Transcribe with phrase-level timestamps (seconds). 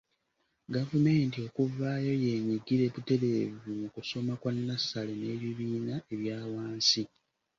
[0.75, 7.03] Gavumenti okuvaayo yeenyigire butereevu mu kusoma kwa nnassale n’ebibiina ebya wansi.